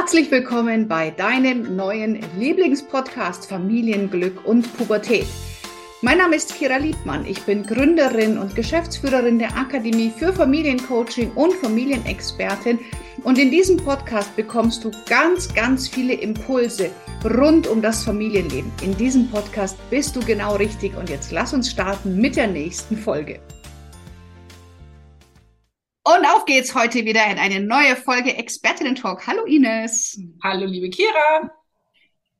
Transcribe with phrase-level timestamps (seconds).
[0.00, 5.26] Herzlich willkommen bei deinem neuen Lieblingspodcast Familienglück und Pubertät.
[6.00, 7.26] Mein Name ist Kira Liebmann.
[7.26, 12.78] Ich bin Gründerin und Geschäftsführerin der Akademie für Familiencoaching und Familienexpertin.
[13.24, 16.88] Und in diesem Podcast bekommst du ganz, ganz viele Impulse
[17.36, 18.72] rund um das Familienleben.
[18.82, 20.96] In diesem Podcast bist du genau richtig.
[20.96, 23.38] Und jetzt lass uns starten mit der nächsten Folge.
[26.02, 29.26] Und auf geht's heute wieder in eine neue Folge Expertinnen Talk.
[29.26, 30.18] Hallo Ines.
[30.42, 31.50] Hallo liebe Kira.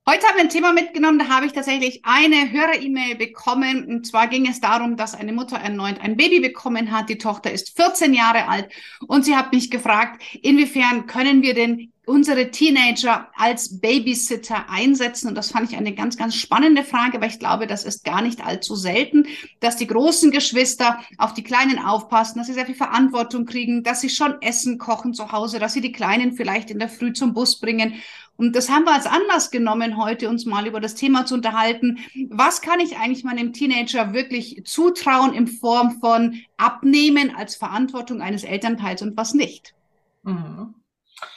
[0.09, 3.85] Heute haben wir ein Thema mitgenommen, da habe ich tatsächlich eine Hörer-E-Mail bekommen.
[3.87, 7.11] Und zwar ging es darum, dass eine Mutter erneut ein Baby bekommen hat.
[7.11, 8.73] Die Tochter ist 14 Jahre alt
[9.07, 15.29] und sie hat mich gefragt, inwiefern können wir denn unsere Teenager als Babysitter einsetzen?
[15.29, 18.23] Und das fand ich eine ganz, ganz spannende Frage, weil ich glaube, das ist gar
[18.23, 19.27] nicht allzu selten,
[19.61, 24.01] dass die großen Geschwister auf die Kleinen aufpassen, dass sie sehr viel Verantwortung kriegen, dass
[24.01, 27.35] sie schon Essen kochen zu Hause, dass sie die Kleinen vielleicht in der Früh zum
[27.35, 27.95] Bus bringen.
[28.37, 31.99] Und das haben wir als Anlass genommen, heute uns mal über das Thema zu unterhalten.
[32.31, 38.43] Was kann ich eigentlich meinem Teenager wirklich zutrauen in Form von Abnehmen als Verantwortung eines
[38.45, 39.75] Elternteils und was nicht?
[40.23, 40.75] Mhm.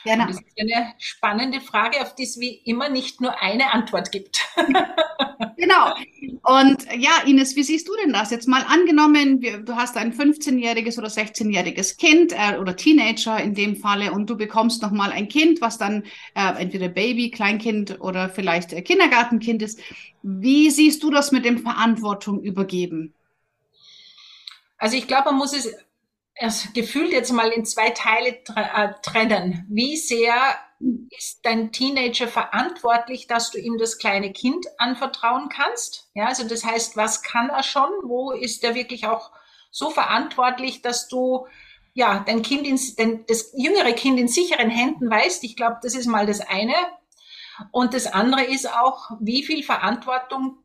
[0.04, 0.28] Gerne.
[0.28, 4.40] Das ist eine spannende Frage, auf die es wie immer nicht nur eine Antwort gibt.
[5.58, 5.94] genau.
[6.44, 8.32] Und ja, Ines, wie siehst du denn das?
[8.32, 13.78] Jetzt mal angenommen, du hast ein 15-jähriges oder 16-jähriges Kind äh, oder Teenager in dem
[13.78, 16.04] Falle und du bekommst nochmal ein Kind, was dann
[16.36, 19.80] äh, entweder Baby, Kleinkind oder vielleicht äh, Kindergartenkind ist.
[20.22, 23.14] Wie siehst du das mit dem Verantwortung übergeben?
[24.78, 25.74] Also ich glaube, man muss es
[26.40, 29.66] also gefühlt jetzt mal in zwei Teile äh, trennen.
[29.70, 30.34] Wie sehr
[31.18, 36.10] ist dein Teenager verantwortlich, dass du ihm das kleine Kind anvertrauen kannst?
[36.14, 37.90] Ja, also das heißt, was kann er schon?
[38.04, 39.32] Wo ist er wirklich auch
[39.72, 41.48] so verantwortlich, dass du
[41.94, 45.44] ja dein Kind in, dein, das jüngere Kind in sicheren Händen weißt?
[45.44, 46.76] Ich glaube, das ist mal das eine.
[47.72, 50.58] Und das andere ist auch, wie viel Verantwortung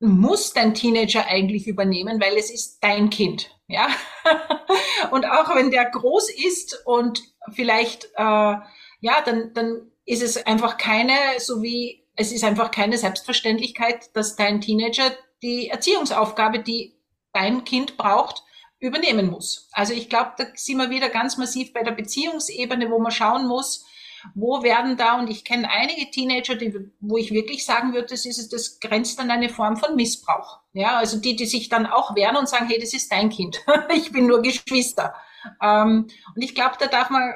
[0.00, 3.50] muss dein Teenager eigentlich übernehmen, weil es ist dein Kind.
[3.66, 3.88] Ja.
[5.10, 8.54] und auch wenn der groß ist und vielleicht, äh,
[9.00, 14.36] ja, dann, dann ist es einfach keine, so wie, es ist einfach keine Selbstverständlichkeit, dass
[14.36, 15.10] dein Teenager
[15.42, 16.94] die Erziehungsaufgabe, die
[17.32, 18.42] dein Kind braucht,
[18.78, 19.68] übernehmen muss.
[19.72, 23.46] Also ich glaube, da sind wir wieder ganz massiv bei der Beziehungsebene, wo man schauen
[23.46, 23.84] muss,
[24.34, 28.26] wo werden da, und ich kenne einige Teenager, die, wo ich wirklich sagen würde, das
[28.26, 30.60] ist, das grenzt an eine Form von Missbrauch.
[30.72, 33.58] Ja, also die, die sich dann auch wehren und sagen, hey, das ist dein Kind.
[33.94, 35.14] ich bin nur Geschwister.
[35.62, 37.34] Ähm, und ich glaube, da darf man,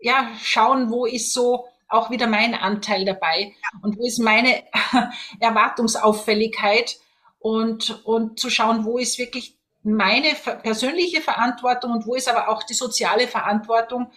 [0.00, 3.52] ja, schauen, wo ist so auch wieder mein Anteil dabei
[3.82, 4.62] und wo ist meine
[5.40, 6.98] Erwartungsauffälligkeit
[7.40, 12.62] und, und zu schauen, wo ist wirklich meine persönliche Verantwortung und wo ist aber auch
[12.62, 14.12] die soziale Verantwortung,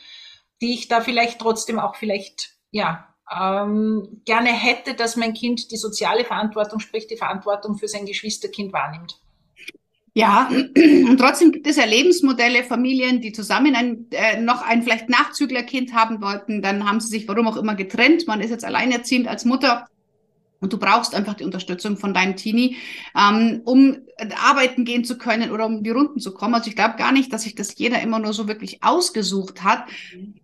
[0.61, 5.77] die ich da vielleicht trotzdem auch vielleicht, ja, ähm, gerne hätte, dass mein Kind die
[5.77, 9.19] soziale Verantwortung, sprich die Verantwortung für sein Geschwisterkind wahrnimmt.
[10.15, 15.09] Ja, und trotzdem gibt es ja Lebensmodelle, Familien, die zusammen ein, äh, noch ein vielleicht
[15.09, 16.61] Nachzüglerkind haben wollten.
[16.61, 18.27] Dann haben sie sich warum auch immer getrennt.
[18.27, 19.87] Man ist jetzt alleinerziehend als Mutter
[20.63, 22.77] und du brauchst einfach die Unterstützung von deinem Teenie,
[23.19, 23.97] ähm, um
[24.41, 26.55] arbeiten gehen zu können oder um die Runden zu kommen.
[26.55, 29.83] Also ich glaube gar nicht, dass sich das jeder immer nur so wirklich ausgesucht hat.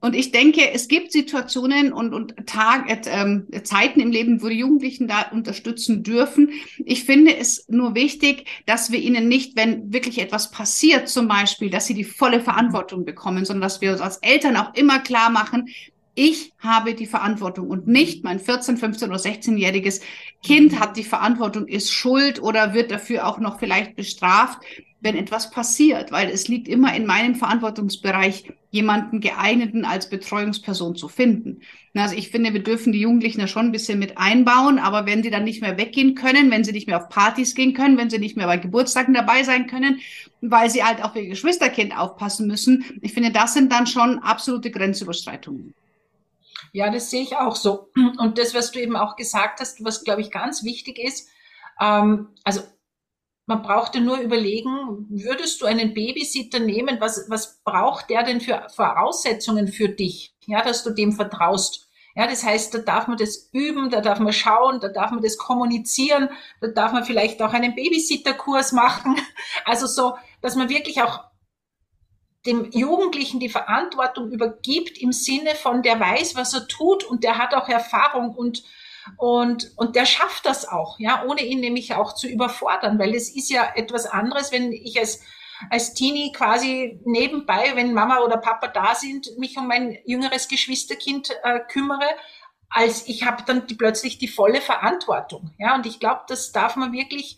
[0.01, 4.49] Und ich denke, es gibt Situationen und, und Tag, äh, ähm, Zeiten im Leben, wo
[4.49, 6.49] die Jugendlichen da unterstützen dürfen.
[6.83, 11.69] Ich finde es nur wichtig, dass wir ihnen nicht, wenn wirklich etwas passiert, zum Beispiel,
[11.69, 15.29] dass sie die volle Verantwortung bekommen, sondern dass wir uns als Eltern auch immer klar
[15.29, 15.69] machen,
[16.19, 20.01] ich habe die Verantwortung und nicht mein 14, 15 oder 16-jähriges
[20.43, 24.59] Kind hat die Verantwortung, ist schuld oder wird dafür auch noch vielleicht bestraft,
[24.99, 31.07] wenn etwas passiert, weil es liegt immer in meinem Verantwortungsbereich, jemanden geeigneten als Betreuungsperson zu
[31.07, 31.61] finden.
[31.95, 35.23] Also ich finde, wir dürfen die Jugendlichen da schon ein bisschen mit einbauen, aber wenn
[35.23, 38.09] sie dann nicht mehr weggehen können, wenn sie nicht mehr auf Partys gehen können, wenn
[38.09, 40.01] sie nicht mehr bei Geburtstagen dabei sein können,
[40.41, 44.69] weil sie halt auf ihr Geschwisterkind aufpassen müssen, ich finde, das sind dann schon absolute
[44.69, 45.73] Grenzüberschreitungen.
[46.73, 47.89] Ja, das sehe ich auch so.
[48.17, 51.29] Und das, was du eben auch gesagt hast, was, glaube ich, ganz wichtig ist,
[51.79, 52.61] ähm, also
[53.49, 58.67] man brauchte nur überlegen, würdest du einen Babysitter nehmen, was, was braucht der denn für
[58.75, 61.89] Voraussetzungen für dich, ja, dass du dem vertraust.
[62.15, 65.23] Ja, das heißt, da darf man das üben, da darf man schauen, da darf man
[65.23, 66.29] das kommunizieren,
[66.61, 69.15] da darf man vielleicht auch einen Babysitterkurs machen.
[69.65, 71.28] Also so, dass man wirklich auch
[72.49, 77.37] dem Jugendlichen die Verantwortung übergibt im Sinne von, der weiß, was er tut und der
[77.37, 78.63] hat auch Erfahrung und,
[79.17, 83.33] und, und der schafft das auch, ja, ohne ihn nämlich auch zu überfordern, weil es
[83.35, 85.21] ist ja etwas anderes, wenn ich als
[85.69, 91.31] als Teenie quasi nebenbei, wenn Mama oder Papa da sind, mich um mein jüngeres Geschwisterkind
[91.43, 92.07] äh, kümmere,
[92.69, 95.53] als ich habe dann die, plötzlich die volle Verantwortung.
[95.57, 97.37] Ja, und ich glaube, das darf man wirklich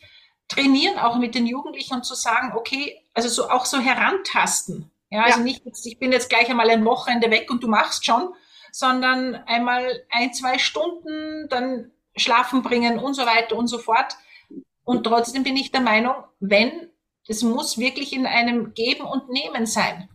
[0.50, 4.91] trainieren, auch mit den Jugendlichen und zu sagen, okay, also so auch so herantasten.
[5.12, 5.44] Ja, also ja.
[5.44, 8.34] nicht, ich bin jetzt gleich einmal ein Wochenende weg und du machst schon,
[8.72, 14.16] sondern einmal ein, zwei Stunden, dann schlafen bringen und so weiter und so fort.
[14.86, 16.90] Und trotzdem bin ich der Meinung, wenn,
[17.28, 20.10] das muss wirklich in einem Geben und Nehmen sein.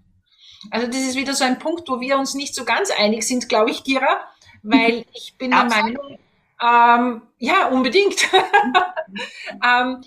[0.71, 3.49] Also das ist wieder so ein Punkt, wo wir uns nicht so ganz einig sind,
[3.51, 4.21] glaube ich, Gira,
[4.63, 6.19] weil ich bin der Meinung,
[6.63, 8.29] ähm, ja, unbedingt.
[9.65, 10.03] ähm,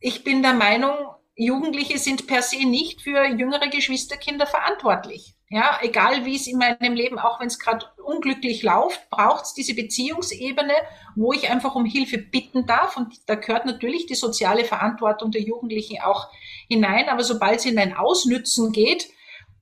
[0.00, 0.96] ich bin der Meinung,
[1.42, 5.34] Jugendliche sind per se nicht für jüngere Geschwisterkinder verantwortlich.
[5.48, 9.54] Ja, egal wie es in meinem Leben, auch wenn es gerade unglücklich läuft, braucht es
[9.54, 10.74] diese Beziehungsebene,
[11.16, 12.98] wo ich einfach um Hilfe bitten darf.
[12.98, 16.28] Und da gehört natürlich die soziale Verantwortung der Jugendlichen auch
[16.68, 17.08] hinein.
[17.08, 19.08] Aber sobald es in ein Ausnützen geht,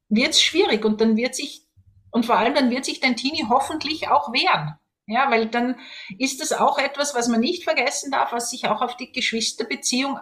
[0.09, 0.85] wird es schwierig.
[0.85, 1.63] Und dann wird sich,
[2.11, 4.77] und vor allem dann wird sich dein Teenie hoffentlich auch wehren.
[5.07, 5.79] Ja, weil dann
[6.19, 10.19] ist das auch etwas, was man nicht vergessen darf, was sich auch auf die Geschwisterbeziehung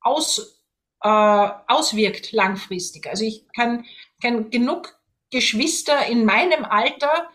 [0.00, 0.59] aus,
[1.02, 3.06] äh, auswirkt langfristig.
[3.08, 3.84] Also ich kann,
[4.22, 4.98] kann genug
[5.30, 7.30] Geschwister in meinem Alter,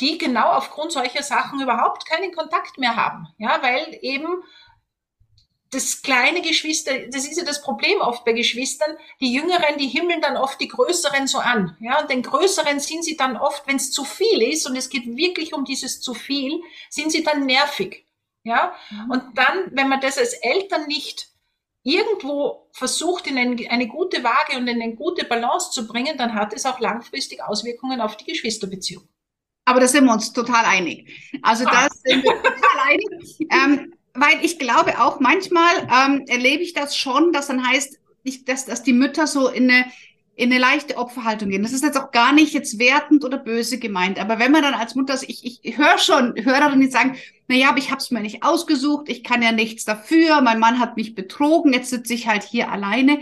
[0.00, 3.28] die genau aufgrund solcher Sachen überhaupt keinen Kontakt mehr haben.
[3.38, 4.42] Ja, weil eben
[5.70, 10.20] das kleine Geschwister, das ist ja das Problem oft bei Geschwistern, die Jüngeren, die himmeln
[10.20, 11.76] dann oft die Größeren so an.
[11.80, 14.90] Ja, und den Größeren sind sie dann oft, wenn es zu viel ist, und es
[14.90, 18.06] geht wirklich um dieses zu viel, sind sie dann nervig.
[18.44, 19.10] Ja, mhm.
[19.10, 21.30] und dann, wenn man das als Eltern nicht
[21.86, 26.52] irgendwo versucht, in eine gute Waage und in eine gute Balance zu bringen, dann hat
[26.52, 29.04] es auch langfristig Auswirkungen auf die Geschwisterbeziehung.
[29.64, 31.08] Aber da sind wir uns total einig.
[31.42, 31.88] Also ah.
[31.88, 33.38] das sind wir total einig.
[33.50, 38.44] Ähm, weil ich glaube auch manchmal ähm, erlebe ich das schon, dass dann heißt, ich,
[38.44, 39.86] dass, dass die Mütter so in eine,
[40.36, 41.62] in eine leichte Opferhaltung gehen.
[41.62, 44.20] Das ist jetzt auch gar nicht jetzt wertend oder böse gemeint.
[44.20, 47.16] Aber wenn man dann als Mutter, ich, ich höre schon Hörerinnen, die sagen,
[47.48, 50.58] na ja, aber ich habe es mir nicht ausgesucht, ich kann ja nichts dafür, mein
[50.58, 53.20] Mann hat mich betrogen, jetzt sitze ich halt hier alleine.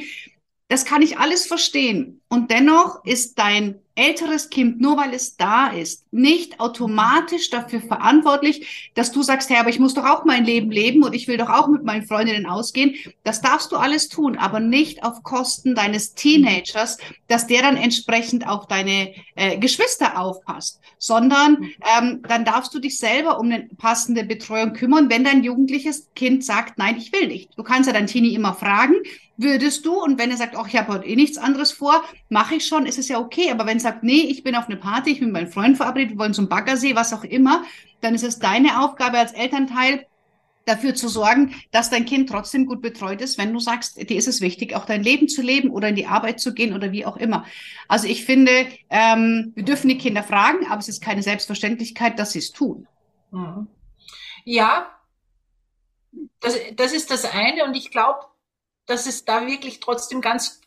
[0.69, 2.21] Das kann ich alles verstehen.
[2.29, 8.91] Und dennoch ist dein älteres Kind, nur weil es da ist, nicht automatisch dafür verantwortlich,
[8.95, 11.37] dass du sagst, hey, aber ich muss doch auch mein Leben leben und ich will
[11.37, 12.95] doch auch mit meinen Freundinnen ausgehen.
[13.23, 16.99] Das darfst du alles tun, aber nicht auf Kosten deines Teenagers,
[17.29, 22.99] dass der dann entsprechend auf deine äh, Geschwister aufpasst, sondern ähm, dann darfst du dich
[22.99, 27.51] selber um eine passende Betreuung kümmern, wenn dein jugendliches Kind sagt, nein, ich will nicht.
[27.57, 28.95] Du kannst ja dein Teenie immer fragen,
[29.37, 32.57] würdest du, und wenn er sagt, ach, ich habe heute eh nichts anderes vor, mache
[32.57, 33.51] ich schon, ist es ja okay.
[33.51, 35.77] Aber wenn er sagt, nee, ich bin auf eine Party, ich bin mit meinem Freund
[35.77, 37.65] verabredet, wir wollen zum Baggersee, was auch immer,
[38.01, 40.07] dann ist es deine Aufgabe als Elternteil,
[40.65, 44.29] dafür zu sorgen, dass dein Kind trotzdem gut betreut ist, wenn du sagst, dir ist
[44.29, 47.05] es wichtig, auch dein Leben zu leben oder in die Arbeit zu gehen oder wie
[47.05, 47.45] auch immer.
[47.89, 52.33] Also ich finde, ähm, wir dürfen die Kinder fragen, aber es ist keine Selbstverständlichkeit, dass
[52.33, 52.87] sie es tun.
[53.31, 53.67] Mhm.
[54.45, 54.91] Ja,
[56.41, 58.21] das, das ist das eine und ich glaube,
[58.87, 60.61] dass es da wirklich trotzdem ganz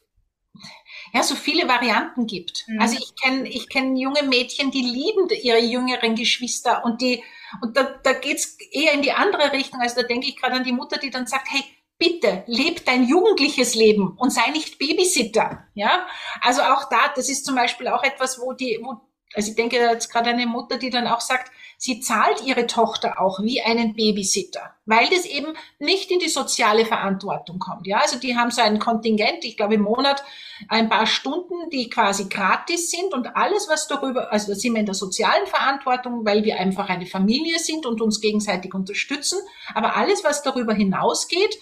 [1.14, 2.66] ja, so viele Varianten gibt.
[2.68, 2.82] Mhm.
[2.82, 7.24] Also ich kenne ich kenn junge Mädchen, die lieben ihre jüngeren Geschwister und die
[7.62, 9.80] und da, da geht's eher in die andere Richtung.
[9.80, 11.64] Also da denke ich gerade an die Mutter, die dann sagt, hey,
[11.98, 15.66] bitte, leb dein jugendliches Leben und sei nicht Babysitter.
[15.74, 16.08] Ja,
[16.42, 19.00] also auch da, das ist zum Beispiel auch etwas, wo die, wo,
[19.34, 23.22] also ich denke jetzt gerade eine Mutter, die dann auch sagt, sie zahlt ihre Tochter
[23.22, 27.86] auch wie einen Babysitter, weil das eben nicht in die soziale Verantwortung kommt.
[27.86, 30.24] Ja, also die haben so ein Kontingent, ich glaube im Monat
[30.70, 34.80] ein paar Stunden, die quasi gratis sind und alles, was darüber, also da sind wir
[34.80, 39.40] in der sozialen Verantwortung, weil wir einfach eine Familie sind und uns gegenseitig unterstützen.
[39.76, 41.60] Aber alles, was darüber hinausgeht,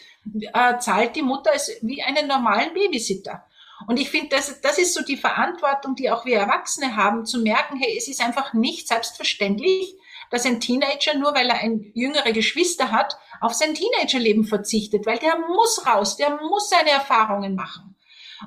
[0.53, 3.45] äh, zahlt die Mutter als wie einen normalen Babysitter.
[3.87, 7.41] Und ich finde, das, das ist so die Verantwortung, die auch wir Erwachsene haben, zu
[7.41, 9.95] merken, hey, es ist einfach nicht selbstverständlich,
[10.31, 15.17] dass ein Teenager, nur weil er ein jüngere Geschwister hat, auf sein Teenagerleben verzichtet, weil
[15.19, 17.95] der muss raus, der muss seine Erfahrungen machen.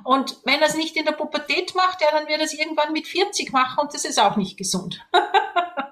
[0.03, 2.93] Und wenn er es nicht in der Pubertät macht, ja, dann wird er es irgendwann
[2.93, 4.99] mit 40 machen und das ist auch nicht gesund.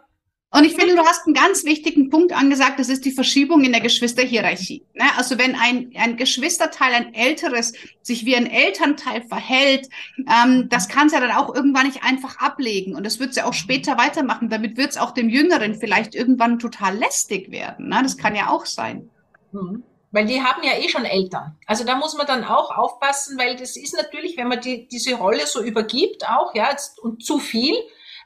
[0.58, 3.74] Und ich finde, du hast einen ganz wichtigen Punkt angesagt, das ist die Verschiebung in
[3.74, 4.84] der Geschwisterhierarchie.
[4.96, 5.04] Ne?
[5.16, 9.88] Also wenn ein, ein Geschwisterteil, ein älteres, sich wie ein Elternteil verhält,
[10.18, 12.96] ähm, das kann es ja dann auch irgendwann nicht einfach ablegen.
[12.96, 14.50] Und das wird es ja auch später weitermachen.
[14.50, 17.90] Damit wird es auch dem Jüngeren vielleicht irgendwann total lästig werden.
[17.90, 18.00] Ne?
[18.02, 19.12] Das kann ja auch sein.
[19.52, 19.84] Mhm.
[20.10, 21.56] Weil die haben ja eh schon Eltern.
[21.68, 25.14] Also da muss man dann auch aufpassen, weil das ist natürlich, wenn man die, diese
[25.14, 27.76] Rolle so übergibt, auch, ja, und zu viel,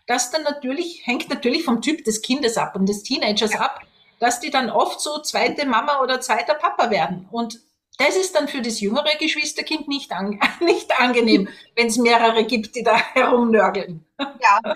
[0.08, 3.82] das dann natürlich, hängt natürlich vom Typ des Kindes ab und des Teenagers ab,
[4.20, 7.28] dass die dann oft so zweite Mama oder zweiter Papa werden.
[7.32, 7.60] Und
[7.98, 12.76] das ist dann für das jüngere Geschwisterkind nicht, an, nicht angenehm, wenn es mehrere gibt,
[12.76, 14.06] die da herumnörgeln.
[14.20, 14.74] Ja.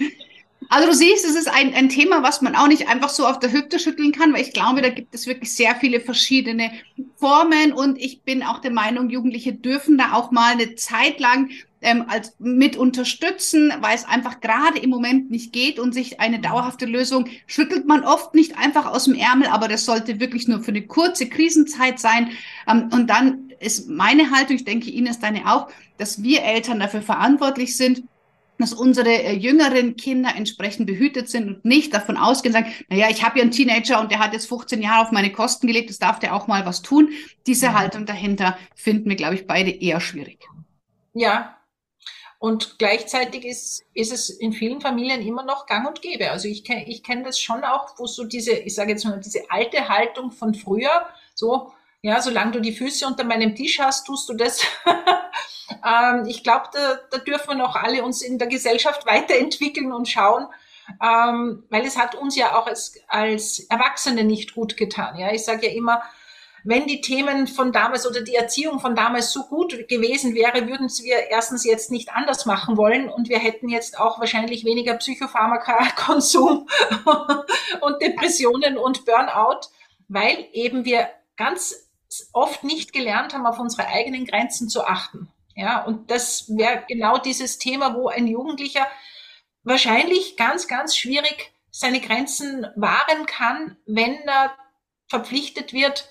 [0.69, 3.39] Also du siehst, es ist ein, ein Thema, was man auch nicht einfach so auf
[3.39, 6.71] der Hüfte schütteln kann, weil ich glaube, da gibt es wirklich sehr viele verschiedene
[7.17, 11.51] Formen und ich bin auch der Meinung, Jugendliche dürfen da auch mal eine Zeit lang
[11.85, 16.39] ähm, als mit unterstützen, weil es einfach gerade im Moment nicht geht und sich eine
[16.39, 20.61] dauerhafte Lösung schüttelt man oft nicht einfach aus dem Ärmel, aber das sollte wirklich nur
[20.61, 22.31] für eine kurze Krisenzeit sein.
[22.67, 27.01] Ähm, und dann ist meine Haltung, ich denke Ines deine auch, dass wir Eltern dafür
[27.01, 28.03] verantwortlich sind,
[28.57, 33.23] dass unsere äh, jüngeren Kinder entsprechend behütet sind und nicht davon ausgehen, sagen, naja, ich
[33.23, 35.99] habe ja einen Teenager und der hat jetzt 15 Jahre auf meine Kosten gelebt, das
[35.99, 37.09] darf der auch mal was tun.
[37.47, 40.47] Diese Haltung dahinter finden wir, glaube ich, beide eher schwierig.
[41.13, 41.54] Ja.
[42.45, 46.29] Und gleichzeitig ist, ist es in vielen Familien immer noch gang und gäbe.
[46.29, 49.19] Also ich kenne ich kenn das schon auch, wo so diese, ich sage jetzt mal,
[49.19, 51.73] diese alte Haltung von früher, so,
[52.03, 54.61] ja, solange du die Füße unter meinem Tisch hast, tust du das.
[55.83, 60.07] ähm, ich glaube, da, da dürfen wir noch alle uns in der Gesellschaft weiterentwickeln und
[60.07, 60.45] schauen,
[61.01, 65.17] ähm, weil es hat uns ja auch als, als Erwachsene nicht gut getan.
[65.17, 66.03] Ja, ich sage ja immer,
[66.65, 70.89] wenn die Themen von damals oder die Erziehung von damals so gut gewesen wäre, würden
[71.03, 76.67] wir erstens jetzt nicht anders machen wollen und wir hätten jetzt auch wahrscheinlich weniger Psychopharmaka-Konsum
[77.81, 79.67] und Depressionen und Burnout,
[80.07, 81.07] weil eben wir
[81.37, 81.87] ganz
[82.33, 85.29] oft nicht gelernt haben, auf unsere eigenen Grenzen zu achten.
[85.53, 88.87] Ja, und das wäre genau dieses Thema, wo ein Jugendlicher
[89.63, 94.55] wahrscheinlich ganz, ganz schwierig seine Grenzen wahren kann, wenn er
[95.07, 96.09] verpflichtet wird,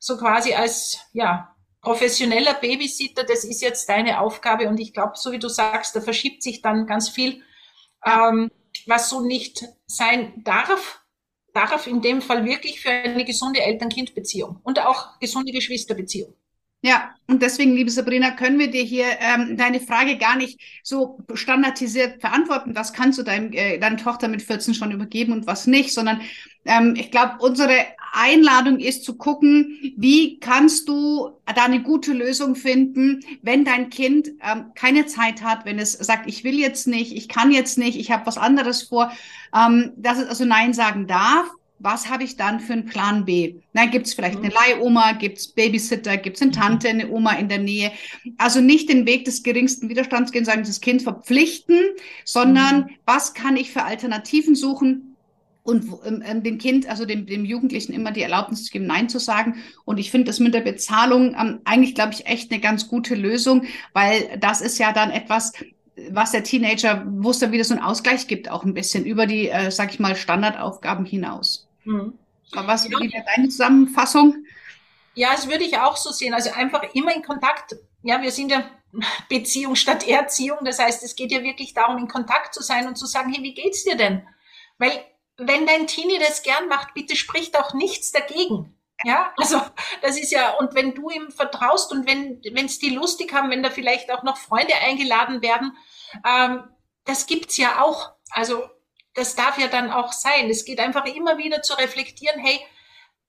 [0.00, 4.68] so quasi als, ja, professioneller Babysitter, das ist jetzt deine Aufgabe.
[4.68, 7.42] Und ich glaube, so wie du sagst, da verschiebt sich dann ganz viel,
[8.04, 8.50] ähm,
[8.86, 11.00] was so nicht sein darf
[11.52, 16.34] darf in dem Fall wirklich für eine gesunde Eltern-Kind-Beziehung und auch gesunde Geschwisterbeziehung.
[16.82, 21.18] Ja, und deswegen, liebe Sabrina, können wir dir hier ähm, deine Frage gar nicht so
[21.34, 22.74] standardisiert beantworten.
[22.74, 26.22] Was kannst du deinem, äh, deiner Tochter mit 14 schon übergeben und was nicht, sondern
[26.64, 27.74] ähm, ich glaube, unsere
[28.12, 34.28] Einladung ist zu gucken, wie kannst du da eine gute Lösung finden, wenn dein Kind
[34.42, 37.98] ähm, keine Zeit hat, wenn es sagt, ich will jetzt nicht, ich kann jetzt nicht,
[37.98, 39.12] ich habe was anderes vor,
[39.54, 41.50] ähm, dass es also Nein sagen darf
[41.80, 43.54] was habe ich dann für einen Plan B?
[43.72, 47.32] Na, gibt es vielleicht eine Leihoma, gibt es Babysitter, gibt es eine Tante, eine Oma
[47.32, 47.90] in der Nähe?
[48.36, 51.78] Also nicht den Weg des geringsten Widerstands gehen, sagen, das Kind verpflichten,
[52.24, 52.90] sondern mhm.
[53.06, 55.09] was kann ich für Alternativen suchen?
[55.62, 59.08] Und ähm, ähm, dem Kind, also dem, dem Jugendlichen immer die Erlaubnis zu geben, Nein
[59.08, 59.62] zu sagen.
[59.84, 63.14] Und ich finde das mit der Bezahlung ähm, eigentlich, glaube ich, echt eine ganz gute
[63.14, 65.52] Lösung, weil das ist ja dann etwas,
[66.10, 69.26] was der Teenager, wo es dann wieder so einen Ausgleich gibt, auch ein bisschen über
[69.26, 71.68] die, äh, sag ich mal, Standardaufgaben hinaus.
[71.84, 72.14] Mhm.
[72.52, 72.98] Was ja.
[72.98, 74.44] wäre deine Zusammenfassung?
[75.14, 76.34] Ja, das würde ich auch so sehen.
[76.34, 77.76] Also einfach immer in Kontakt.
[78.02, 78.64] Ja, wir sind ja
[79.28, 80.58] Beziehung statt Erziehung.
[80.64, 83.42] Das heißt, es geht ja wirklich darum, in Kontakt zu sein und zu sagen, hey,
[83.42, 84.22] wie geht's dir denn?
[84.78, 84.92] Weil
[85.46, 88.76] wenn dein Teenie das gern macht, bitte spricht auch nichts dagegen.
[89.02, 89.62] Ja, also
[90.02, 93.50] das ist ja, und wenn du ihm vertraust und wenn wenn es die lustig haben,
[93.50, 95.76] wenn da vielleicht auch noch Freunde eingeladen werden,
[96.26, 96.68] ähm,
[97.04, 98.12] das gibt's ja auch.
[98.30, 98.68] Also
[99.14, 100.50] das darf ja dann auch sein.
[100.50, 102.60] Es geht einfach immer wieder zu reflektieren, hey,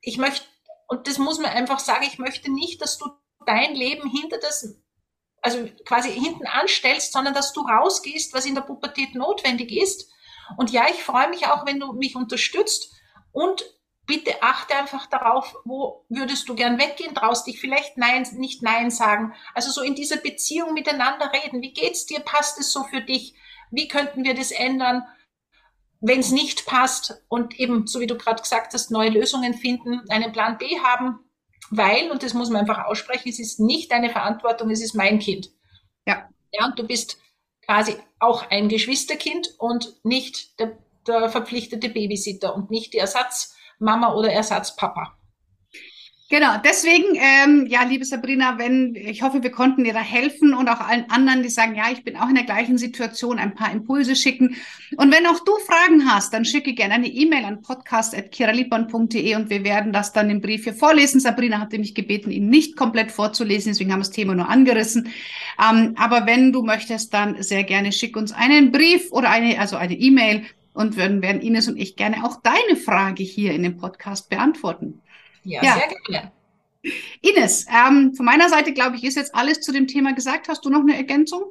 [0.01, 0.45] ich möchte,
[0.87, 3.05] und das muss man einfach sagen, ich möchte nicht, dass du
[3.45, 4.75] dein Leben hinter das,
[5.41, 10.11] also quasi hinten anstellst, sondern dass du rausgehst, was in der Pubertät notwendig ist.
[10.57, 12.93] Und ja, ich freue mich auch, wenn du mich unterstützt
[13.31, 13.63] und
[14.07, 18.91] bitte achte einfach darauf, wo würdest du gern weggehen, traust dich vielleicht Nein, nicht Nein
[18.91, 19.33] sagen.
[19.53, 21.61] Also so in dieser Beziehung miteinander reden.
[21.61, 22.19] Wie geht's dir?
[22.19, 23.35] Passt es so für dich?
[23.69, 25.03] Wie könnten wir das ändern?
[26.01, 30.01] wenn es nicht passt und eben, so wie du gerade gesagt hast, neue Lösungen finden,
[30.09, 31.19] einen Plan B haben,
[31.69, 35.19] weil, und das muss man einfach aussprechen, es ist nicht deine Verantwortung, es ist mein
[35.19, 35.49] Kind.
[36.07, 36.27] Ja.
[36.51, 37.17] Ja, und du bist
[37.71, 44.29] quasi auch ein Geschwisterkind und nicht der, der verpflichtete Babysitter und nicht die Ersatzmama oder
[44.29, 45.17] Ersatzpapa.
[46.31, 50.69] Genau, deswegen, ähm, ja, liebe Sabrina, wenn, ich hoffe, wir konnten dir da helfen und
[50.69, 53.69] auch allen anderen, die sagen, ja, ich bin auch in der gleichen Situation, ein paar
[53.69, 54.55] Impulse schicken.
[54.95, 59.65] Und wenn auch du Fragen hast, dann schicke gerne eine E-Mail an podcast.kiralipan.de und wir
[59.65, 61.19] werden das dann im Brief hier vorlesen.
[61.19, 65.09] Sabrina hatte mich gebeten, ihn nicht komplett vorzulesen, deswegen haben wir das Thema nur angerissen.
[65.61, 69.75] Ähm, aber wenn du möchtest, dann sehr gerne schick uns einen Brief oder eine, also
[69.75, 73.75] eine E-Mail und würden, werden Ines und ich gerne auch deine Frage hier in dem
[73.75, 75.01] Podcast beantworten.
[75.43, 75.73] Ja, ja.
[75.75, 76.31] sehr gerne.
[77.21, 80.47] Ines, ähm, von meiner Seite, glaube ich, ist jetzt alles zu dem Thema gesagt.
[80.47, 81.43] Hast du noch eine Ergänzung?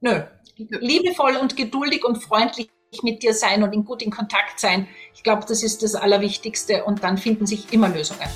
[0.00, 0.22] Nö.
[0.56, 2.68] Liebevoll und geduldig und freundlich
[3.02, 4.88] mit dir sein und in gut in Kontakt sein.
[5.14, 8.28] Ich glaube, das ist das Allerwichtigste und dann finden sich immer Lösungen.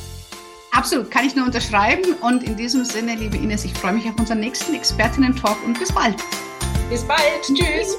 [0.73, 2.15] Absolut, kann ich nur unterschreiben.
[2.23, 5.93] Und in diesem Sinne, liebe Ines, ich freue mich auf unseren nächsten Expertinnen-Talk und bis
[5.93, 6.17] bald.
[6.89, 7.43] Bis bald.
[7.43, 7.99] Tschüss.